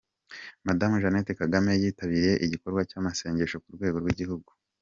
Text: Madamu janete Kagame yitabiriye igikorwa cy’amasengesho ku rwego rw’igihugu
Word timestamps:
Madamu 0.67 0.95
janete 1.03 1.31
Kagame 1.41 1.71
yitabiriye 1.81 2.33
igikorwa 2.45 2.81
cy’amasengesho 2.89 3.57
ku 3.63 3.69
rwego 3.75 3.97
rw’igihugu 4.03 4.49